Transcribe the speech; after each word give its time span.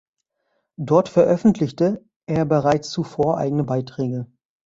Dort 0.79 1.09
veröffentlichte 1.09 2.03
er 2.25 2.45
bereits 2.45 2.89
zuvor 2.89 3.37
eigene 3.37 3.63
Beiträge. 3.63 4.25